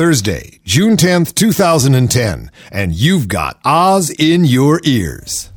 Thursday, 0.00 0.60
June 0.64 0.96
10th, 0.96 1.34
2010, 1.34 2.50
and 2.72 2.94
you've 2.94 3.28
got 3.28 3.60
Oz 3.66 4.08
in 4.08 4.46
your 4.46 4.80
ears. 4.82 5.50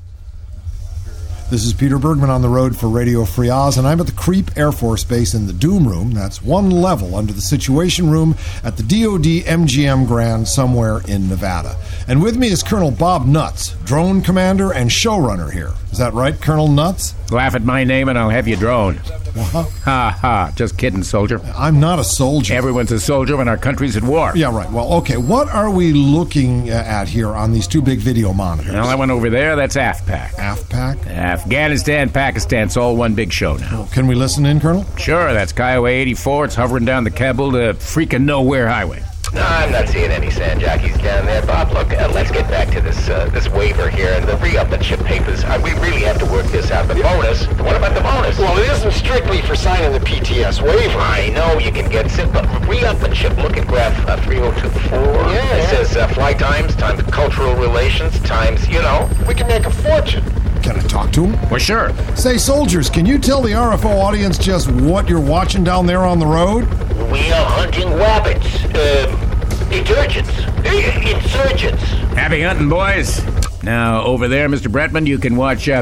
This 1.49 1.63
is 1.63 1.71
Peter 1.71 1.97
Bergman 1.97 2.29
on 2.29 2.41
the 2.41 2.49
road 2.49 2.75
for 2.75 2.89
Radio 2.89 3.23
Free 3.23 3.49
Oz, 3.49 3.77
and 3.77 3.87
I'm 3.87 4.01
at 4.01 4.05
the 4.07 4.11
Creep 4.11 4.57
Air 4.57 4.73
Force 4.73 5.05
Base 5.05 5.33
in 5.33 5.47
the 5.47 5.53
Doom 5.53 5.87
Room. 5.87 6.11
That's 6.11 6.43
one 6.43 6.69
level 6.71 7.15
under 7.15 7.31
the 7.31 7.39
Situation 7.39 8.09
Room 8.09 8.35
at 8.65 8.75
the 8.75 8.83
DoD 8.83 9.45
MGM 9.45 10.07
Grand 10.07 10.45
somewhere 10.45 10.99
in 11.07 11.29
Nevada. 11.29 11.77
And 12.09 12.21
with 12.21 12.35
me 12.35 12.47
is 12.49 12.63
Colonel 12.63 12.91
Bob 12.91 13.25
Nuts, 13.25 13.77
drone 13.85 14.21
commander 14.21 14.73
and 14.73 14.89
showrunner 14.89 15.53
here. 15.53 15.71
Is 15.89 15.99
that 15.99 16.11
right, 16.11 16.33
Colonel 16.41 16.67
Nuts? 16.67 17.15
Laugh 17.33 17.55
at 17.55 17.63
my 17.63 17.83
name 17.83 18.09
and 18.09 18.17
I'll 18.17 18.29
have 18.29 18.47
you 18.47 18.55
drone. 18.55 18.97
Uh-huh. 19.35 19.63
Ha 19.83 20.17
ha. 20.21 20.53
Just 20.55 20.77
kidding, 20.77 21.01
soldier. 21.03 21.41
I'm 21.57 21.79
not 21.79 21.97
a 21.99 22.03
soldier. 22.03 22.53
Everyone's 22.53 22.91
a 22.91 22.99
soldier 22.99 23.35
when 23.37 23.47
our 23.47 23.57
country's 23.57 23.97
at 23.97 24.03
war. 24.03 24.31
yeah, 24.35 24.55
right. 24.55 24.71
Well, 24.71 24.93
okay. 24.93 25.17
What 25.17 25.49
are 25.49 25.71
we 25.71 25.91
looking 25.91 26.69
uh, 26.69 26.73
at 26.73 27.07
here 27.07 27.29
on 27.29 27.51
these 27.51 27.67
two 27.67 27.81
big 27.81 27.99
video 27.99 28.31
monitors? 28.31 28.73
Well, 28.73 28.87
that 28.87 28.97
one 28.97 29.09
over 29.09 29.29
there, 29.31 29.55
that's 29.55 29.75
AFPAC. 29.75 30.29
AFPAC? 30.35 31.07
Afghanistan, 31.07 32.09
Pakistan, 32.11 32.67
it's 32.67 32.77
all 32.77 32.95
one 32.95 33.15
big 33.15 33.33
show 33.33 33.57
now. 33.57 33.87
Can 33.91 34.05
we 34.05 34.13
listen 34.13 34.45
in, 34.45 34.59
Colonel? 34.59 34.85
Sure, 34.97 35.33
that's 35.33 35.51
Kiowa 35.51 35.89
84. 35.89 36.45
It's 36.45 36.55
hovering 36.55 36.85
down 36.85 37.03
the 37.03 37.11
Kabul 37.11 37.51
to 37.53 37.73
freaking 37.73 38.25
nowhere 38.25 38.67
highway. 38.67 39.03
No, 39.33 39.41
I'm 39.41 39.71
not 39.71 39.89
seeing 39.89 40.11
any 40.11 40.29
sand 40.29 40.61
jockeys 40.61 40.95
down 40.99 41.25
there, 41.25 41.43
Bob. 41.43 41.71
Look, 41.71 41.91
uh, 41.91 42.07
let's 42.13 42.29
get 42.29 42.47
back 42.49 42.69
to 42.69 42.81
this 42.81 43.09
uh, 43.09 43.25
this 43.29 43.49
waiver 43.49 43.89
here 43.89 44.09
and 44.13 44.27
the 44.27 44.37
re-upmanship 44.37 45.03
papers. 45.03 45.43
Uh, 45.43 45.59
we 45.63 45.71
really 45.79 46.01
have 46.01 46.19
to 46.19 46.25
work 46.25 46.45
this 46.47 46.69
out. 46.69 46.87
The 46.87 47.01
bonus. 47.01 47.47
What 47.59 47.75
about 47.75 47.95
the 47.95 48.01
bonus? 48.01 48.37
Well, 48.37 48.55
it 48.59 48.69
isn't 48.69 48.91
strictly 48.91 49.41
for 49.41 49.55
signing 49.55 49.91
the 49.91 50.05
PTS 50.05 50.61
waiver. 50.61 50.99
I 50.99 51.29
know 51.29 51.57
you 51.57 51.71
can 51.71 51.89
get 51.89 52.11
sick, 52.11 52.31
but 52.31 52.45
re-upmanship. 52.67 53.41
Look 53.41 53.57
at 53.57 53.67
graph 53.67 54.07
uh, 54.07 54.17
3024. 54.17 54.99
Yeah. 54.99 55.55
It 55.55 55.69
says 55.69 55.97
uh, 55.97 56.07
flight 56.09 56.37
times 56.37 56.75
times 56.75 57.01
cultural 57.11 57.55
relations 57.55 58.19
times, 58.21 58.67
you 58.67 58.81
know. 58.83 59.09
We 59.27 59.33
can 59.33 59.47
make 59.47 59.65
a 59.65 59.71
fortune. 59.71 60.23
Can 60.61 60.77
I 60.77 60.83
talk 60.83 61.11
to 61.13 61.25
him? 61.25 61.49
Well, 61.49 61.59
sure. 61.59 61.91
Say, 62.15 62.37
soldiers, 62.37 62.89
can 62.89 63.05
you 63.05 63.17
tell 63.17 63.41
the 63.41 63.51
RFO 63.51 63.99
audience 64.01 64.37
just 64.37 64.71
what 64.71 65.09
you're 65.09 65.19
watching 65.19 65.63
down 65.63 65.85
there 65.87 66.03
on 66.03 66.19
the 66.19 66.25
road? 66.25 66.63
We 67.11 67.31
are 67.33 67.45
hunting 67.45 67.93
rabbits. 67.95 68.72
Insurgents. 71.33 71.81
Happy 72.13 72.43
hunting, 72.43 72.69
boys. 72.69 73.42
Now, 73.63 74.03
over 74.03 74.27
there, 74.27 74.49
Mr. 74.49 74.67
Bretman, 74.67 75.07
you 75.07 75.17
can 75.17 75.37
watch 75.37 75.69
uh. 75.69 75.81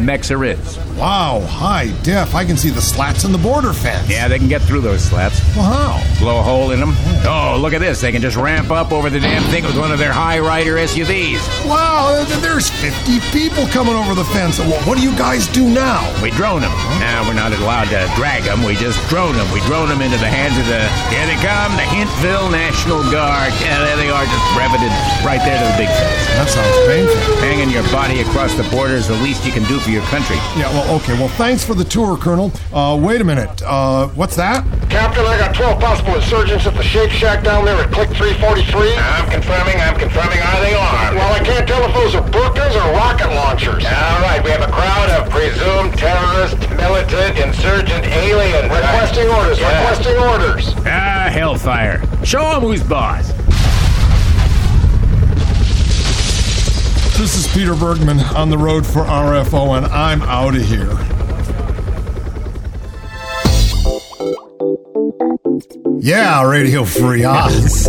Wow, 1.02 1.42
high 1.50 1.90
def. 2.04 2.36
I 2.36 2.46
can 2.46 2.56
see 2.56 2.70
the 2.70 2.82
slats 2.82 3.24
in 3.24 3.32
the 3.32 3.40
border 3.40 3.74
fence. 3.74 4.08
Yeah, 4.08 4.28
they 4.28 4.38
can 4.38 4.48
get 4.48 4.62
through 4.62 4.82
those 4.82 5.02
slats. 5.02 5.42
Wow. 5.58 5.98
Blow 6.20 6.38
a 6.38 6.44
hole 6.44 6.70
in 6.70 6.80
them. 6.80 6.94
Oh, 7.26 7.58
look 7.60 7.74
at 7.74 7.82
this. 7.82 8.00
They 8.02 8.12
can 8.12 8.22
just 8.22 8.38
ramp 8.38 8.70
up 8.70 8.92
over 8.92 9.10
the 9.10 9.20
damn 9.20 9.42
thing 9.50 9.64
with 9.66 9.78
one 9.80 9.92
of 9.92 9.98
their 9.98 10.14
high 10.14 10.38
rider 10.38 10.76
SUVs. 10.78 11.42
Wow, 11.66 12.24
there's 12.42 12.70
50 12.70 13.18
people 13.34 13.66
coming 13.74 13.96
over 13.96 14.14
the 14.14 14.26
fence. 14.30 14.60
What 14.86 14.98
do 14.98 15.02
you 15.02 15.18
guys 15.18 15.48
do 15.48 15.66
now? 15.66 16.06
We 16.22 16.30
drone 16.38 16.62
them. 16.62 16.72
Now 17.02 17.26
we're 17.26 17.34
not 17.34 17.52
allowed 17.52 17.90
to 17.90 18.06
drag 18.14 18.44
them. 18.44 18.62
We 18.62 18.76
just 18.76 19.02
drone 19.10 19.34
them. 19.34 19.50
We 19.50 19.60
drone 19.66 19.90
them 19.90 20.06
into 20.06 20.22
the 20.22 20.30
hands 20.30 20.54
of 20.62 20.70
the. 20.70 20.86
Here 21.10 21.26
they 21.26 21.40
come, 21.42 21.74
the 21.82 21.88
Hintville 21.90 22.54
National 22.54 23.02
Guard. 23.10 23.50
Yeah, 23.58 23.82
there 23.82 23.98
they 23.98 24.14
are, 24.14 24.22
just 24.22 24.46
breveted 24.54 24.94
right 25.26 25.42
there 25.42 25.58
to 25.58 25.66
the 25.66 25.78
big 25.82 25.90
fence. 25.90 26.22
That 26.38 26.46
sounds 26.46 26.78
painful. 26.86 27.18
Hanging 27.42 27.71
your 27.72 27.84
body 27.92 28.20
across 28.22 28.54
the 28.56 28.64
border 28.70 28.94
is 28.96 29.08
the 29.08 29.16
least 29.24 29.46
you 29.46 29.52
can 29.52 29.64
do 29.64 29.80
for 29.80 29.90
your 29.92 30.02
country. 30.04 30.36
Yeah, 30.58 30.70
well, 30.74 30.96
okay. 30.98 31.14
Well, 31.14 31.30
thanks 31.30 31.64
for 31.64 31.74
the 31.74 31.84
tour, 31.86 32.18
Colonel. 32.18 32.52
Uh, 32.74 33.00
wait 33.02 33.22
a 33.22 33.24
minute. 33.24 33.62
Uh, 33.66 34.08
what's 34.10 34.36
that? 34.36 34.66
Captain, 34.90 35.24
I 35.26 35.38
got 35.38 35.56
12 35.56 35.80
possible 35.80 36.16
insurgents 36.16 36.66
at 36.68 36.74
the 36.74 36.84
Shake 36.84 37.12
Shack 37.12 37.44
down 37.44 37.64
there 37.66 37.76
at 37.78 37.92
Click 37.92 38.10
343. 38.10 38.96
I'm 38.98 39.30
confirming. 39.32 39.80
I'm 39.80 39.98
confirming. 39.98 40.40
Are 40.40 40.60
they 40.62 40.74
armed? 40.76 41.18
Well, 41.18 41.34
I 41.34 41.40
can't 41.40 41.68
tell 41.68 41.84
if 41.88 41.94
those 41.94 42.16
are 42.16 42.22
burkas 42.30 42.76
or 42.76 42.92
rocket 42.94 43.30
launchers. 43.34 43.86
All 43.86 44.22
right, 44.22 44.42
we 44.44 44.52
have 44.52 44.62
a 44.68 44.72
crowd 44.72 45.10
of 45.12 45.30
presumed 45.30 45.98
terrorist, 45.98 46.60
militant, 46.76 47.40
insurgent 47.40 48.06
aliens. 48.06 48.70
Requesting 48.70 49.28
orders, 49.30 49.60
Yeah. 49.60 49.80
requesting 49.80 50.18
orders. 50.18 50.76
Ah, 50.86 51.30
hellfire. 51.32 52.02
Show 52.24 52.46
'em 52.52 52.62
who's 52.62 52.84
boss. 52.84 53.32
This 57.22 57.36
is 57.36 57.48
Peter 57.54 57.76
Bergman 57.76 58.18
on 58.36 58.50
the 58.50 58.58
road 58.58 58.84
for 58.84 59.04
RFO, 59.04 59.78
and 59.78 59.86
I'm 59.86 60.24
out 60.24 60.56
of 60.56 60.66
here. 60.66 60.90
Yeah, 66.00 66.50
Radio 66.50 66.84
Free 66.84 67.24
Oz. 67.24 67.86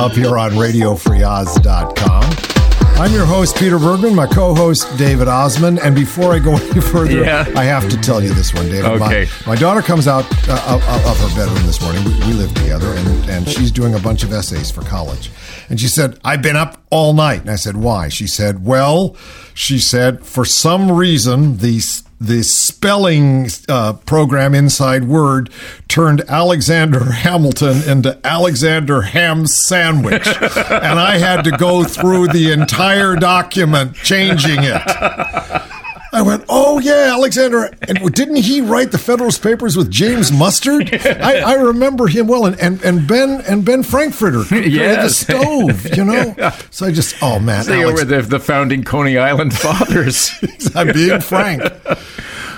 up 0.00 0.14
here 0.14 0.36
on 0.36 0.50
RadioFreeOz.com. 0.54 2.61
I'm 2.96 3.12
your 3.12 3.24
host, 3.26 3.56
Peter 3.56 3.80
Bergman, 3.80 4.14
my 4.14 4.28
co 4.28 4.54
host, 4.54 4.96
David 4.96 5.26
Osman. 5.26 5.78
And 5.80 5.92
before 5.92 6.32
I 6.34 6.38
go 6.38 6.54
any 6.70 6.80
further, 6.80 7.24
Yeah. 7.24 7.44
I 7.56 7.64
have 7.64 7.88
to 7.90 7.96
tell 8.00 8.22
you 8.22 8.32
this 8.32 8.54
one, 8.54 8.66
David. 8.66 8.84
Okay. 8.92 9.26
My, 9.44 9.54
my 9.54 9.60
daughter 9.60 9.82
comes 9.82 10.06
out 10.06 10.24
uh, 10.48 10.62
of, 10.68 10.82
of 11.04 11.18
her 11.18 11.34
bedroom 11.36 11.66
this 11.66 11.80
morning. 11.82 12.04
We, 12.04 12.10
we 12.26 12.32
live 12.34 12.54
together, 12.54 12.92
and, 12.92 13.28
and 13.28 13.48
she's 13.48 13.72
doing 13.72 13.94
a 13.94 13.98
bunch 13.98 14.22
of 14.22 14.32
essays 14.32 14.70
for 14.70 14.82
college. 14.82 15.32
And 15.68 15.80
she 15.80 15.88
said, 15.88 16.20
I've 16.24 16.42
been 16.42 16.54
up 16.54 16.80
all 16.90 17.12
night. 17.12 17.40
And 17.40 17.50
I 17.50 17.56
said, 17.56 17.76
Why? 17.76 18.08
She 18.08 18.28
said, 18.28 18.64
Well, 18.64 19.16
she 19.52 19.78
said, 19.80 20.24
for 20.24 20.44
some 20.44 20.92
reason, 20.92 21.56
the 21.56 21.80
the 22.26 22.42
spelling 22.42 23.48
uh, 23.68 23.94
program 23.94 24.54
inside 24.54 25.04
Word 25.04 25.50
turned 25.88 26.20
Alexander 26.22 27.04
Hamilton 27.12 27.82
into 27.88 28.18
Alexander 28.24 29.02
Ham 29.02 29.46
Sandwich, 29.46 30.26
and 30.26 30.98
I 30.98 31.18
had 31.18 31.42
to 31.42 31.50
go 31.52 31.84
through 31.84 32.28
the 32.28 32.52
entire 32.52 33.16
document 33.16 33.94
changing 33.96 34.58
it. 34.60 35.68
I 36.14 36.20
went, 36.22 36.44
oh 36.50 36.78
yeah, 36.78 37.08
Alexander, 37.12 37.70
and 37.88 38.12
didn't 38.14 38.36
he 38.36 38.60
write 38.60 38.92
the 38.92 38.98
Federalist 38.98 39.42
Papers 39.42 39.76
with 39.78 39.90
James 39.90 40.30
Mustard? 40.30 40.90
I, 41.06 41.38
I 41.40 41.54
remember 41.54 42.06
him 42.06 42.26
well, 42.26 42.44
and, 42.44 42.58
and, 42.60 42.82
and 42.84 43.08
Ben 43.08 43.40
and 43.48 43.64
Ben 43.64 43.82
Frankfurter 43.82 44.42
Yes. 44.54 45.24
the 45.24 45.32
stove, 45.32 45.96
you 45.96 46.04
know. 46.04 46.34
So 46.70 46.86
I 46.86 46.92
just, 46.92 47.16
oh 47.22 47.38
man, 47.38 47.64
They 47.66 47.82
Alex, 47.82 48.00
were 48.00 48.04
the, 48.04 48.22
the 48.22 48.40
founding 48.40 48.84
Coney 48.84 49.16
Island 49.18 49.54
fathers. 49.58 50.30
I'm 50.74 50.92
being 50.92 51.20
frank. 51.20 51.62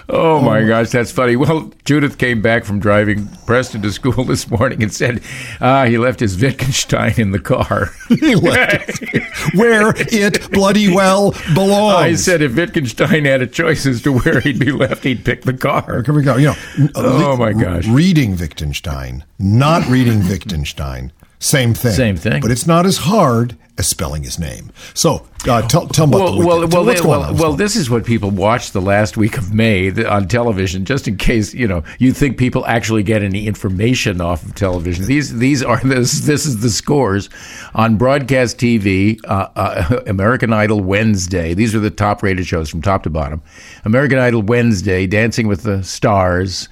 Oh 0.09 0.41
my 0.43 0.65
gosh, 0.65 0.91
that's 0.91 1.11
funny. 1.11 1.35
Well, 1.35 1.73
Judith 1.87 2.19
came 2.19 2.43
back 2.43 2.65
from 2.65 2.79
driving 2.79 3.27
Preston 3.47 3.81
to 3.83 3.91
school 3.93 4.25
this 4.25 4.51
morning 4.51 4.83
and 4.83 4.93
said 4.93 5.23
uh, 5.61 5.87
he 5.87 5.97
left 5.99 6.21
his 6.21 6.41
Wittgenstein 6.41 7.15
in 7.19 7.31
the 7.33 7.39
car. 7.41 7.91
He 8.21 8.35
left 8.35 9.01
it 9.03 9.23
where 9.55 9.93
it 9.97 10.51
bloody 10.53 10.93
well 10.95 11.33
belongs. 11.55 11.95
I 11.97 12.15
said 12.15 12.43
if 12.43 12.55
Wittgenstein 12.55 13.25
had 13.25 13.43
a 13.43 13.47
choice 13.47 13.87
as 13.87 14.03
to 14.03 14.13
where 14.13 14.41
he'd 14.41 14.59
be 14.59 14.73
left, 14.73 15.05
he'd 15.05 15.25
pick 15.25 15.43
the 15.43 15.53
car. 15.55 16.03
Here 16.05 16.15
we 16.15 16.23
go. 16.23 16.37
You 16.37 16.49
know, 16.49 16.55
Oh, 16.95 17.31
le- 17.33 17.37
my 17.39 17.53
gosh. 17.53 17.87
reading 17.89 18.37
Wittgenstein, 18.37 19.25
not 19.39 19.87
reading 19.89 20.21
Wittgenstein, 20.29 21.13
same 21.45 21.75
thing. 21.75 21.93
Same 21.93 22.17
thing. 22.17 22.41
But 22.41 22.51
it's 22.51 22.67
not 22.67 22.87
as 22.87 22.99
hard 22.99 23.57
as 23.77 23.87
spelling 23.89 24.23
his 24.23 24.39
name. 24.39 24.71
So 24.95 25.27
uh, 25.47 25.63
tell 25.63 25.87
tell 25.89 26.07
me 26.07 26.17
about 26.17 26.25
Well, 26.25 26.39
the 26.39 26.47
well, 26.47 26.69
well, 26.69 26.85
What's 26.87 27.01
going 27.01 27.21
well, 27.21 27.31
on? 27.31 27.37
Well, 27.37 27.53
this 27.53 27.77
is 27.77 27.91
what 27.91 28.07
people 28.07 28.31
watch 28.31 28.71
the 28.71 28.81
last 28.81 29.17
week 29.17 29.37
of 29.37 29.53
May 29.53 29.91
on 30.05 30.29
television, 30.29 30.85
just 30.85 31.07
in 31.09 31.17
case 31.17 31.53
you 31.53 31.67
know 31.67 31.83
you 31.99 32.13
think 32.13 32.39
people 32.39 32.65
actually 32.67 33.03
get 33.03 33.23
any 33.23 33.47
information 33.47 34.21
off 34.21 34.43
of 34.45 34.55
television. 34.55 35.07
These 35.07 35.37
these 35.37 35.63
are 35.63 35.81
this 35.85 36.21
this 36.21 36.47
is 36.47 36.63
the 36.63 36.71
scores 36.71 37.29
on 37.75 37.97
broadcast 37.97 38.59
TV. 38.59 39.19
Uh, 39.25 39.49
uh, 39.57 40.01
American 40.07 40.53
Idol 40.53 40.81
Wednesday. 40.81 41.53
These 41.53 41.75
are 41.75 41.81
the 41.81 41.91
top 41.91 42.23
rated 42.23 42.47
shows 42.47 42.71
from 42.71 42.81
top 42.81 43.03
to 43.03 43.11
bottom. 43.11 43.43
American 43.85 44.19
Idol 44.19 44.43
Wednesday, 44.43 45.07
Dancing 45.07 45.47
with 45.49 45.63
the 45.63 45.83
Stars, 45.83 46.69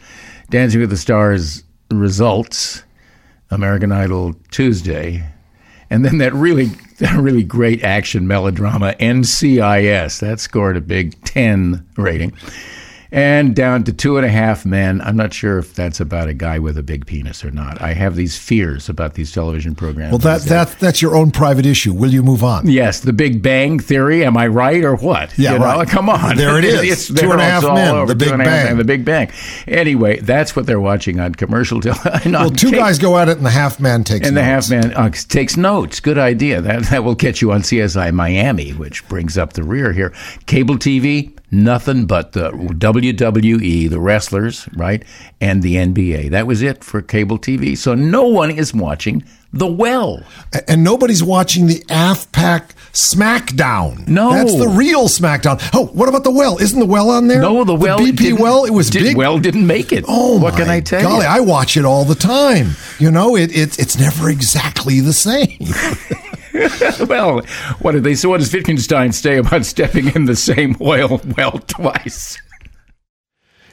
Dancing 0.50 0.80
with 0.80 0.90
the 0.90 0.96
Stars 0.96 1.62
results. 1.90 2.84
American 3.52 3.92
Idol 3.92 4.34
Tuesday, 4.50 5.24
and 5.90 6.04
then 6.04 6.18
that 6.18 6.32
really 6.32 6.66
that 6.98 7.16
really 7.18 7.42
great 7.44 7.84
action 7.84 8.26
melodrama 8.26 8.94
NCIS 8.98 10.20
that 10.20 10.40
scored 10.40 10.76
a 10.76 10.80
big 10.80 11.22
ten 11.24 11.86
rating, 11.96 12.32
and 13.12 13.54
down 13.54 13.84
to 13.84 13.92
two 13.92 14.16
and 14.16 14.24
a 14.24 14.30
half 14.30 14.64
men. 14.64 15.00
I'm 15.02 15.16
not 15.16 15.34
sure 15.34 15.58
if 15.58 15.74
that's 15.74 16.00
about 16.00 16.28
a 16.28 16.34
guy 16.34 16.58
with 16.58 16.78
a 16.78 16.82
big 16.82 17.04
penis 17.06 17.44
or 17.44 17.50
not. 17.50 17.80
I 17.82 17.92
have 17.92 18.16
these 18.16 18.38
fears 18.38 18.88
about 18.88 19.14
these 19.14 19.30
television 19.30 19.74
programs. 19.74 20.12
well, 20.12 20.18
that 20.18 20.40
that 20.48 20.78
that's 20.80 21.02
your 21.02 21.14
own 21.14 21.30
private 21.30 21.66
issue. 21.66 21.92
Will 21.92 22.10
you 22.10 22.22
move 22.22 22.42
on? 22.42 22.66
Yes, 22.68 23.00
the 23.00 23.12
Big 23.12 23.42
Bang 23.42 23.78
Theory. 23.78 24.24
Am 24.24 24.36
I 24.36 24.46
right 24.46 24.82
or 24.82 24.96
what? 24.96 25.36
Yeah, 25.38 25.52
You 25.52 25.58
know, 25.58 25.64
right. 25.66 25.88
Come 25.88 26.08
on, 26.08 26.36
There 26.36 26.58
it 26.58 26.64
is. 26.66 26.82
It's, 27.10 27.20
Two 27.20 27.30
and 27.32 27.40
a 27.40 27.44
half 27.44 27.62
men, 27.64 27.94
over. 27.94 28.06
the 28.06 28.14
Big 28.16 28.30
Bang. 28.30 28.38
men, 28.38 28.76
the 28.78 28.84
Big 28.84 29.04
Bang. 29.04 29.30
Anyway, 29.68 30.18
that's 30.20 30.56
what 30.56 30.66
they're 30.66 30.80
watching 30.80 31.20
on 31.20 31.34
commercial 31.34 31.80
television. 31.82 32.32
Well, 32.32 32.50
two 32.50 32.70
guys 32.70 32.98
go 32.98 33.18
at 33.18 33.28
it, 33.28 33.36
and 33.36 33.44
the 33.44 33.50
half 33.50 33.78
man 33.78 34.04
takes 34.04 34.26
And 34.26 34.36
the 34.36 34.42
notes. 34.42 34.68
half 34.70 34.82
man 34.84 34.94
uh, 34.94 35.10
takes 35.10 35.56
notes. 35.58 36.00
Good 36.00 36.18
idea. 36.18 36.60
That 36.62 36.84
that 36.84 37.04
will 37.04 37.14
get 37.14 37.42
you 37.42 37.52
on 37.52 37.60
CSI 37.60 38.12
Miami, 38.14 38.70
which 38.70 39.06
brings 39.08 39.36
up 39.36 39.52
the 39.52 39.62
rear 39.62 39.92
here. 39.92 40.14
Cable 40.46 40.76
TV, 40.76 41.36
nothing 41.52 42.06
but 42.06 42.32
the 42.32 42.50
WWE, 42.50 43.88
the 43.88 44.00
wrestlers, 44.00 44.68
right, 44.74 45.04
and 45.40 45.62
the 45.62 45.76
NBA. 45.76 46.30
That 46.30 46.46
was 46.48 46.62
it 46.62 46.82
for 46.82 47.00
cable 47.02 47.38
TV. 47.38 47.76
So 47.78 47.94
no 47.94 48.24
one 48.26 48.50
is 48.50 48.74
watching 48.74 49.22
The 49.52 49.66
Well. 49.66 50.22
And 50.66 50.82
nobody's 50.82 51.22
watching 51.22 51.66
the 51.66 51.80
AFPAC 51.88 52.70
SmackDown. 52.92 54.08
No. 54.08 54.32
That's 54.32 54.56
the 54.56 54.68
real 54.68 55.08
SmackDown. 55.08 55.60
Oh, 55.74 55.86
what 55.86 56.08
about 56.08 56.24
The 56.24 56.30
Well? 56.30 56.58
Isn't 56.58 56.80
The 56.80 56.86
Well 56.86 57.10
on 57.10 57.28
there? 57.28 57.40
No, 57.40 57.62
The 57.64 57.74
Well. 57.74 57.98
BP 57.98 58.16
didn't- 58.16 58.40
Well, 58.40 58.64
it 58.64 58.70
was 58.72 58.90
did- 58.90 59.02
big. 59.02 59.16
Well 59.16 59.38
didn't 59.38 59.66
make 59.66 59.92
it. 59.92 60.04
Oh, 60.08 60.38
what 60.38 60.56
can 60.56 60.68
I 60.68 60.80
tell 60.80 61.00
you? 61.00 61.06
golly, 61.06 61.24
you? 61.24 61.30
I 61.30 61.40
watch 61.40 61.76
it 61.76 61.84
all 61.84 62.04
the 62.04 62.14
time. 62.14 62.70
You 62.98 63.10
know, 63.10 63.36
it, 63.36 63.54
it 63.54 63.78
it's 63.78 63.98
never 63.98 64.30
exactly 64.30 65.00
the 65.00 65.12
same. 65.12 65.58
well, 67.08 67.42
what 67.80 67.92
did 67.92 68.04
they? 68.04 68.14
So, 68.14 68.28
what 68.28 68.40
does 68.40 68.52
Wittgenstein 68.52 69.12
say 69.12 69.38
about 69.38 69.64
stepping 69.64 70.14
in 70.14 70.26
the 70.26 70.36
same 70.36 70.76
oil 70.80 71.20
well 71.36 71.58
twice? 71.66 72.38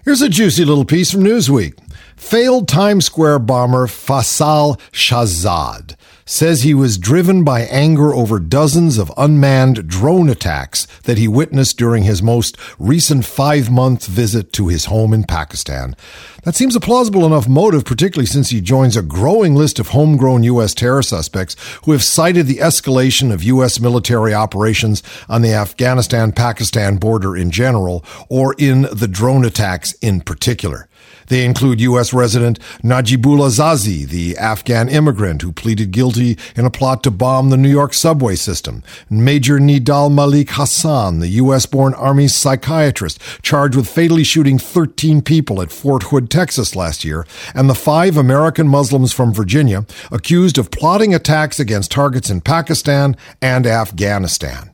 Here's 0.06 0.22
a 0.22 0.30
juicy 0.30 0.66
little 0.66 0.86
piece 0.86 1.12
from 1.12 1.24
Newsweek. 1.24 1.78
Failed 2.16 2.68
Times 2.68 3.06
Square 3.06 3.40
bomber 3.40 3.88
Faisal 3.88 4.80
Shahzad 4.92 5.96
says 6.30 6.62
he 6.62 6.76
was 6.76 7.00
driven 7.00 7.44
by 7.44 7.62
anger 7.62 8.14
over 8.14 8.40
dozens 8.40 9.00
of 9.00 9.12
unmanned 9.18 9.88
drone 9.88 10.30
attacks 10.30 10.86
that 11.04 11.18
he 11.18 11.28
witnessed 11.28 11.76
during 11.76 12.04
his 12.04 12.22
most 12.22 12.56
recent 12.78 13.26
five 13.26 13.72
month 13.72 14.06
visit 14.06 14.54
to 14.54 14.68
his 14.68 14.86
home 14.86 15.12
in 15.12 15.24
Pakistan. 15.24 15.96
That 16.44 16.56
seems 16.56 16.76
a 16.76 16.80
plausible 16.80 17.26
enough 17.26 17.48
motive, 17.48 17.84
particularly 17.84 18.28
since 18.28 18.52
he 18.52 18.62
joins 18.62 18.96
a 18.96 19.02
growing 19.02 19.56
list 19.56 19.80
of 19.80 19.90
homegrown 19.90 20.44
U.S. 20.44 20.76
terror 20.76 21.02
suspects 21.02 21.56
who 21.86 21.94
have 21.94 22.04
cited 22.04 22.46
the 22.46 22.58
escalation 22.58 23.34
of 23.34 23.44
U.S. 23.44 23.80
military 23.80 24.34
operations 24.34 25.02
on 25.28 25.42
the 25.42 25.54
Afghanistan 25.54 26.32
Pakistan 26.32 26.98
border 26.98 27.36
in 27.36 27.50
general, 27.50 28.06
or 28.30 28.54
in 28.60 28.84
the 28.94 29.08
drone 29.08 29.46
attacks 29.46 29.94
in 29.94 30.22
particular. 30.22 30.89
They 31.30 31.46
include 31.46 31.80
U.S. 31.82 32.12
resident 32.12 32.60
Najibullah 32.84 33.50
Zazi, 33.50 34.08
the 34.08 34.38
Afghan 34.38 34.90
immigrant 34.90 35.42
who 35.42 35.52
pleaded 35.52 35.92
guilty 35.92 36.38
in 36.56 36.66
a 36.66 36.72
plot 36.72 37.04
to 37.04 37.12
bomb 37.12 37.50
the 37.50 37.58
New 37.58 37.70
York 37.70 37.94
subway 37.94 38.36
system, 38.36 38.84
Major 39.10 39.60
Nidal 39.60 40.12
Malik 40.14 40.52
Hasan, 40.52 41.20
the 41.20 41.28
U.S. 41.28 41.66
born 41.66 41.94
Army 41.94 42.28
psychiatrist 42.28 43.22
charged 43.44 43.76
with 43.76 43.88
fatally 43.88 44.24
shooting 44.24 44.58
13 44.58 45.22
people 45.22 45.62
at 45.62 45.72
Fort 45.72 46.04
Hood, 46.04 46.30
Texas 46.30 46.76
last 46.76 47.06
year, 47.06 47.26
and 47.54 47.70
the 47.70 47.76
five 47.76 48.18
American 48.18 48.68
Muslims 48.68 49.14
from 49.14 49.32
Virginia 49.32 49.86
accused 50.12 50.58
of 50.58 50.72
plotting 50.72 51.14
attacks 51.14 51.60
against 51.60 51.92
targets 51.92 52.30
in 52.30 52.42
Pakistan 52.42 53.16
and 53.42 53.68
Afghanistan. 53.68 54.72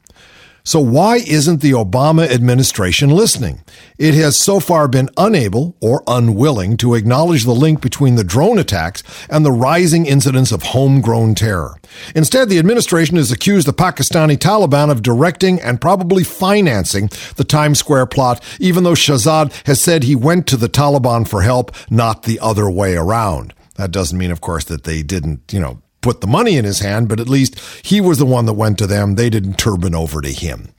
So 0.68 0.80
why 0.80 1.18
isn't 1.18 1.62
the 1.62 1.74
Obama 1.74 2.28
administration 2.28 3.12
listening? 3.12 3.64
It 4.00 4.16
has 4.16 4.36
so 4.36 4.60
far 4.60 4.88
been 4.88 5.12
unable 5.16 5.78
or 5.80 6.02
unwilling 6.08 6.76
to 6.78 6.96
acknowledge 6.96 7.44
the 7.44 7.54
link 7.54 7.82
between 7.82 8.16
the 8.16 8.24
drone 8.24 8.58
attacks 8.58 9.04
and 9.30 9.46
the 9.46 9.52
rising 9.52 10.08
incidence 10.08 10.52
of 10.52 10.64
homegrown 10.64 11.36
terror. 11.36 11.76
Instead, 12.16 12.50
the 12.50 12.58
administration 12.58 13.18
has 13.18 13.32
accused 13.32 13.68
the 13.68 13.74
Pakistani 13.74 14.38
Taliban 14.38 14.90
of 14.90 15.04
directing 15.04 15.62
and 15.62 15.80
probably 15.80 16.24
financing 16.24 17.12
the 17.36 17.44
Times 17.44 17.78
Square 17.78 18.08
plot, 18.08 18.44
even 18.60 18.84
though 18.84 18.94
Shahzad 18.94 19.54
has 19.68 19.80
said 19.80 20.02
he 20.02 20.16
went 20.16 20.48
to 20.48 20.58
the 20.58 20.68
Taliban 20.68 21.28
for 21.28 21.44
help, 21.44 21.76
not 21.92 22.24
the 22.24 22.40
other 22.40 22.68
way 22.72 22.96
around. 22.96 23.54
That 23.76 23.92
doesn't 23.92 24.18
mean, 24.18 24.32
of 24.32 24.42
course, 24.42 24.64
that 24.66 24.84
they 24.84 25.04
didn't, 25.04 25.54
you 25.54 25.60
know, 25.60 25.80
put 26.06 26.22
the 26.22 26.28
money 26.28 26.56
in 26.56 26.66
his 26.66 26.82
hand, 26.82 27.10
but 27.10 27.20
at 27.20 27.28
least 27.28 27.60
he 27.84 28.00
was 28.00 28.20
the 28.20 28.28
one 28.28 28.46
that 28.46 28.54
went 28.54 28.78
to 28.78 28.86
them. 28.86 29.16
They 29.16 29.32
didn't 29.32 29.58
turban 29.58 29.96
over 29.96 30.22
to 30.22 30.32
him. 30.32 30.70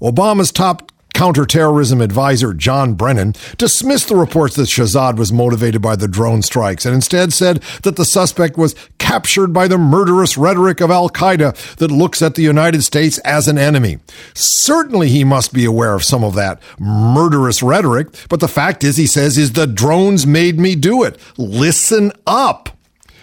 Obama's 0.00 0.50
top 0.50 0.90
counterterrorism 1.14 2.00
advisor 2.00 2.52
John 2.52 2.94
Brennan 2.94 3.34
dismissed 3.56 4.08
the 4.08 4.16
reports 4.16 4.56
that 4.56 4.68
Shahzad 4.68 5.18
was 5.18 5.32
motivated 5.32 5.80
by 5.80 5.94
the 5.94 6.08
drone 6.08 6.42
strikes 6.42 6.84
and 6.84 6.96
instead 6.96 7.32
said 7.32 7.62
that 7.84 7.94
the 7.94 8.04
suspect 8.04 8.56
was 8.56 8.74
captured 8.98 9.52
by 9.52 9.68
the 9.68 9.78
murderous 9.78 10.36
rhetoric 10.36 10.80
of 10.80 10.90
Al 10.90 11.08
Qaeda 11.08 11.76
that 11.76 11.92
looks 11.92 12.22
at 12.22 12.34
the 12.34 12.42
United 12.42 12.82
States 12.82 13.18
as 13.18 13.46
an 13.46 13.58
enemy. 13.58 14.00
Certainly 14.34 15.10
he 15.10 15.22
must 15.22 15.52
be 15.52 15.64
aware 15.64 15.94
of 15.94 16.02
some 16.02 16.24
of 16.24 16.34
that 16.34 16.60
murderous 16.80 17.62
rhetoric, 17.62 18.08
but 18.28 18.40
the 18.40 18.48
fact 18.48 18.82
is, 18.82 18.96
he 18.96 19.06
says, 19.06 19.38
is 19.38 19.52
the 19.52 19.68
drones 19.68 20.26
made 20.26 20.58
me 20.58 20.74
do 20.74 21.04
it. 21.04 21.20
Listen 21.36 22.10
up. 22.26 22.70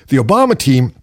The 0.07 0.17
Obama 0.17 0.57
team 0.57 0.93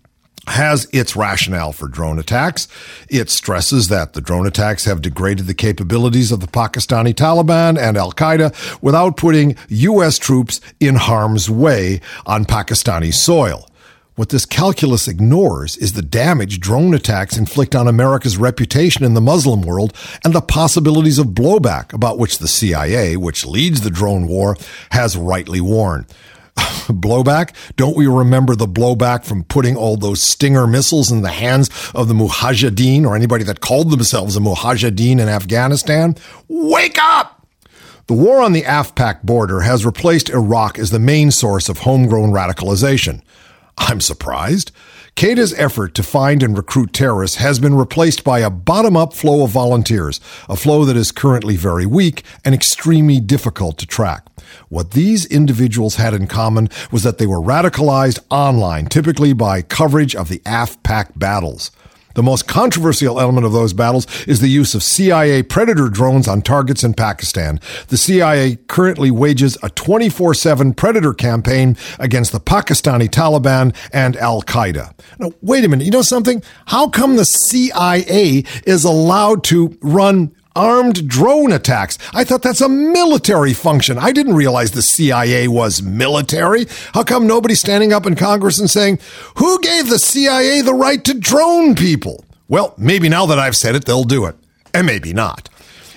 has 0.49 0.87
its 0.93 1.17
rationale 1.17 1.73
for 1.73 1.89
drone 1.89 2.19
attacks. 2.19 2.69
It 3.09 3.31
stresses 3.31 3.89
that 3.89 4.13
the 4.13 4.21
drone 4.21 4.47
attacks 4.47 4.85
have 4.85 5.03
degraded 5.03 5.47
the 5.47 5.55
capabilities 5.55 6.33
of 6.33 6.41
the 6.41 6.47
Pakistani 6.47 7.15
Taliban 7.15 7.79
and 7.79 7.97
Al 7.97 8.13
Qaeda 8.13 8.83
without 8.83 9.17
putting 9.17 9.57
U.S. 9.69 10.19
troops 10.19 10.61
in 10.81 10.95
harm's 10.95 11.51
way 11.51 12.01
on 12.27 12.45
Pakistani 12.45 13.13
soil. 13.13 13.69
What 14.17 14.31
this 14.31 14.47
calculus 14.47 15.09
ignores 15.09 15.77
is 15.77 15.93
the 15.93 16.01
damage 16.01 16.59
drone 16.59 16.95
attacks 16.95 17.37
inflict 17.37 17.75
on 17.75 17.87
America's 17.87 18.39
reputation 18.39 19.05
in 19.05 19.13
the 19.13 19.21
Muslim 19.21 19.61
world 19.61 19.93
and 20.25 20.33
the 20.33 20.41
possibilities 20.41 21.19
of 21.19 21.29
blowback 21.29 21.93
about 21.93 22.19
which 22.19 22.39
the 22.39 22.49
CIA, 22.49 23.19
which 23.19 23.45
leads 23.45 23.83
the 23.83 23.91
drone 23.91 24.27
war, 24.27 24.57
has 24.93 25.19
rightly 25.19 25.61
warned. 25.61 26.07
blowback? 26.89 27.55
Don't 27.77 27.97
we 27.97 28.07
remember 28.07 28.57
the 28.57 28.67
blowback 28.67 29.25
from 29.25 29.45
putting 29.45 29.77
all 29.77 29.97
those 29.97 30.23
Stinger 30.23 30.67
missiles 30.67 31.11
in 31.11 31.23
the 31.23 31.31
hands 31.31 31.71
of 31.95 32.09
the 32.09 32.15
Mujahideen 32.15 33.05
or 33.05 33.15
anybody 33.17 33.45
that 33.45 33.61
called 33.61 33.91
themselves 33.91 34.37
a 34.37 34.41
Mujahideen 34.41 35.21
in 35.21 35.29
Afghanistan? 35.29 36.17
Wake 36.49 36.99
up! 37.01 37.47
The 38.07 38.15
war 38.15 38.41
on 38.41 38.53
the 38.53 38.63
AFPAC 38.63 39.23
border 39.23 39.63
has 39.63 39.85
replaced 39.85 40.31
Iraq 40.31 40.79
as 40.79 40.91
the 40.91 41.01
main 41.01 41.33
source 41.33 41.69
of 41.69 41.79
homegrown 41.79 42.31
radicalization. 42.31 43.21
I'm 43.77 44.01
surprised. 44.01 44.71
Qaeda's 45.17 45.55
effort 45.55 45.95
to 45.95 46.03
find 46.03 46.43
and 46.43 46.55
recruit 46.55 46.93
terrorists 46.93 47.39
has 47.39 47.59
been 47.59 47.75
replaced 47.75 48.23
by 48.23 48.41
a 48.41 48.51
bottom 48.51 48.99
up 48.99 49.15
flow 49.15 49.45
of 49.45 49.51
volunteers, 49.51 50.21
a 50.47 50.57
flow 50.57 50.85
that 50.85 50.95
is 50.95 51.11
currently 51.11 51.57
very 51.57 51.87
weak 51.87 52.23
and 52.45 52.55
extremely 52.55 53.19
difficult 53.19 53.79
to 53.79 53.87
track. 53.87 54.27
What 54.69 54.91
these 54.91 55.25
individuals 55.25 55.97
had 55.97 56.13
in 56.13 56.27
common 56.27 56.69
was 56.93 57.03
that 57.03 57.17
they 57.17 57.27
were 57.27 57.41
radicalized 57.41 58.19
online, 58.29 58.89
typically 58.89 59.33
by 59.33 59.63
coverage 59.63 60.15
of 60.15 60.29
the 60.29 60.41
AFPAC 60.41 61.19
battles. 61.19 61.71
The 62.17 62.23
most 62.23 62.49
controversial 62.49 63.21
element 63.21 63.45
of 63.45 63.53
those 63.53 63.75
battles 63.75 64.07
is 64.27 64.41
the 64.41 64.49
use 64.49 64.75
of 64.75 64.83
CIA 64.83 65.43
Predator 65.43 65.91
drones 65.91 66.27
on 66.27 66.41
targets 66.41 66.83
in 66.83 66.95
Pakistan. 66.95 67.61
The 67.89 67.99
CIA 67.99 68.57
currently 68.69 69.11
wages 69.11 69.59
a 69.63 69.69
24 69.69 70.33
7 70.33 70.73
Predator 70.73 71.13
campaign 71.13 71.77
against 71.99 72.33
the 72.33 72.41
Pakistani 72.41 73.07
Taliban 73.11 73.77
and 73.93 74.17
Al 74.17 74.41
Qaeda. 74.41 74.95
Now, 75.19 75.33
wait 75.43 75.65
a 75.65 75.69
minute. 75.69 75.85
You 75.85 75.91
know 75.91 76.01
something? 76.01 76.43
How 76.65 76.89
come 76.89 77.17
the 77.17 77.25
CIA 77.27 78.45
is 78.65 78.85
allowed 78.85 79.45
to 79.45 79.77
run 79.83 80.35
armed 80.57 81.07
drone 81.07 81.53
attacks. 81.53 81.99
I 82.13 82.25
thought 82.25 82.43
that's 82.43 82.61
a 82.61 82.69
military 82.69 83.53
function. 83.53 83.99
I 83.99 84.11
didn't 84.11 84.35
realize 84.35 84.73
the 84.73 84.83
CIA 84.83 85.47
was 85.47 85.83
military. 85.83 86.67
How 86.95 87.05
come 87.05 87.27
nobody's 87.27 87.61
standing 87.61 87.93
up 87.93 88.07
in 88.07 88.17
Congress 88.17 88.59
and 88.59 88.69
saying, 88.69 88.99
who 89.37 89.61
gave 89.61 89.89
the 89.89 89.99
CIA 89.99 90.63
the 90.63 90.75
right 90.75 91.05
to 91.05 91.15
drone 91.15 91.75
people? 91.75 92.25
Well, 92.49 92.75
maybe 92.79 93.09
now 93.09 93.27
that 93.27 93.39
I've 93.39 93.57
said 93.57 93.75
it, 93.75 93.85
they'll 93.85 94.05
do 94.05 94.25
it. 94.25 94.35
And 94.73 94.87
maybe 94.87 95.13
not. 95.13 95.49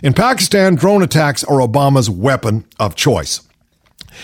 In 0.03 0.13
Pakistan, 0.13 0.75
drone 0.75 1.03
attacks 1.03 1.43
are 1.43 1.59
Obama's 1.59 2.09
weapon 2.09 2.65
of 2.79 2.95
choice. 2.95 3.41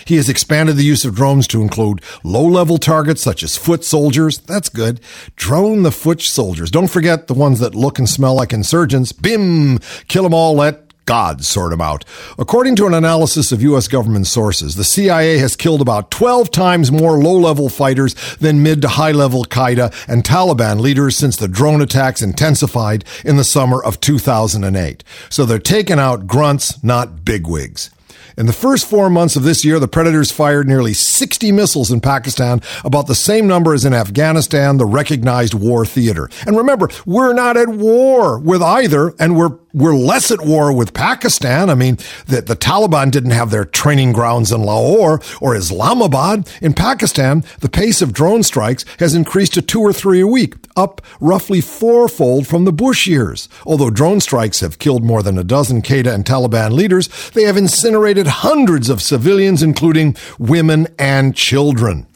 He 0.04 0.16
has 0.16 0.28
expanded 0.28 0.76
the 0.76 0.84
use 0.84 1.04
of 1.04 1.14
drones 1.14 1.46
to 1.48 1.62
include 1.62 2.02
low 2.22 2.44
level 2.44 2.78
targets 2.78 3.22
such 3.22 3.42
as 3.42 3.56
foot 3.56 3.84
soldiers. 3.84 4.38
That's 4.38 4.68
good. 4.68 5.00
Drone 5.36 5.82
the 5.82 5.92
foot 5.92 6.20
soldiers. 6.20 6.70
Don't 6.70 6.88
forget 6.88 7.26
the 7.26 7.34
ones 7.34 7.60
that 7.60 7.74
look 7.74 7.98
and 7.98 8.08
smell 8.08 8.34
like 8.34 8.52
insurgents. 8.52 9.12
Bim! 9.12 9.78
Kill 10.08 10.24
them 10.24 10.34
all. 10.34 10.54
Let 10.54 10.86
God 11.06 11.44
sort 11.44 11.70
them 11.70 11.80
out. 11.80 12.04
According 12.36 12.74
to 12.76 12.86
an 12.86 12.94
analysis 12.94 13.52
of 13.52 13.62
U.S. 13.62 13.86
government 13.86 14.26
sources, 14.26 14.74
the 14.74 14.84
CIA 14.84 15.38
has 15.38 15.54
killed 15.54 15.80
about 15.80 16.10
12 16.10 16.50
times 16.50 16.90
more 16.90 17.22
low 17.22 17.38
level 17.38 17.68
fighters 17.68 18.14
than 18.36 18.62
mid 18.62 18.82
to 18.82 18.88
high 18.88 19.12
level 19.12 19.44
Qaeda 19.44 19.94
and 20.08 20.24
Taliban 20.24 20.80
leaders 20.80 21.16
since 21.16 21.36
the 21.36 21.48
drone 21.48 21.80
attacks 21.80 22.22
intensified 22.22 23.04
in 23.24 23.36
the 23.36 23.44
summer 23.44 23.82
of 23.82 24.00
2008. 24.00 25.04
So 25.30 25.44
they're 25.44 25.58
taking 25.60 26.00
out 26.00 26.26
grunts, 26.26 26.82
not 26.82 27.24
bigwigs. 27.24 27.90
In 28.36 28.46
the 28.46 28.52
first 28.52 28.88
four 28.88 29.10
months 29.10 29.36
of 29.36 29.42
this 29.42 29.64
year, 29.64 29.78
the 29.78 29.88
Predators 29.88 30.30
fired 30.30 30.66
nearly 30.66 30.92
60 30.92 31.52
missiles 31.52 31.90
in 31.90 32.00
Pakistan, 32.00 32.60
about 32.84 33.06
the 33.06 33.14
same 33.14 33.46
number 33.46 33.74
as 33.74 33.84
in 33.84 33.92
Afghanistan, 33.92 34.76
the 34.76 34.86
recognized 34.86 35.54
war 35.54 35.86
theater. 35.86 36.28
And 36.46 36.56
remember, 36.56 36.88
we're 37.04 37.32
not 37.32 37.56
at 37.56 37.68
war 37.68 38.38
with 38.38 38.62
either, 38.62 39.14
and 39.18 39.36
we're 39.36 39.58
we're 39.76 39.94
less 39.94 40.30
at 40.30 40.40
war 40.40 40.72
with 40.72 40.94
Pakistan. 40.94 41.68
I 41.68 41.74
mean, 41.74 41.96
the, 42.26 42.40
the 42.40 42.56
Taliban 42.56 43.10
didn't 43.10 43.32
have 43.32 43.50
their 43.50 43.66
training 43.66 44.12
grounds 44.12 44.50
in 44.50 44.62
Lahore 44.62 45.20
or 45.38 45.54
Islamabad. 45.54 46.50
In 46.62 46.72
Pakistan, 46.72 47.44
the 47.60 47.68
pace 47.68 48.00
of 48.00 48.14
drone 48.14 48.42
strikes 48.42 48.86
has 48.98 49.14
increased 49.14 49.52
to 49.54 49.62
two 49.62 49.80
or 49.80 49.92
three 49.92 50.20
a 50.20 50.26
week, 50.26 50.54
up 50.76 51.02
roughly 51.20 51.60
fourfold 51.60 52.46
from 52.46 52.64
the 52.64 52.72
Bush 52.72 53.06
years. 53.06 53.50
Although 53.66 53.90
drone 53.90 54.20
strikes 54.20 54.60
have 54.60 54.78
killed 54.78 55.04
more 55.04 55.22
than 55.22 55.36
a 55.36 55.44
dozen 55.44 55.82
Qaeda 55.82 56.12
and 56.12 56.24
Taliban 56.24 56.72
leaders, 56.72 57.08
they 57.32 57.42
have 57.42 57.58
incinerated 57.58 58.26
hundreds 58.26 58.88
of 58.88 59.02
civilians, 59.02 59.62
including 59.62 60.16
women 60.38 60.88
and 60.98 61.36
children. 61.36 62.06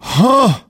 Huh. 0.00 0.60